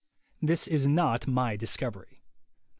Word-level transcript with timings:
This 0.41 0.65
is 0.65 0.87
not 0.87 1.27
my 1.27 1.55
discovery. 1.55 2.23